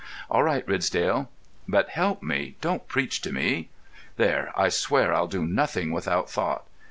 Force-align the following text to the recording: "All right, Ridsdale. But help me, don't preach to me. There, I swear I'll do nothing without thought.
"All 0.31 0.41
right, 0.41 0.67
Ridsdale. 0.67 1.29
But 1.67 1.89
help 1.89 2.23
me, 2.23 2.55
don't 2.59 2.87
preach 2.87 3.21
to 3.21 3.31
me. 3.31 3.69
There, 4.17 4.51
I 4.57 4.67
swear 4.67 5.13
I'll 5.13 5.27
do 5.27 5.45
nothing 5.45 5.91
without 5.91 6.27
thought. 6.27 6.65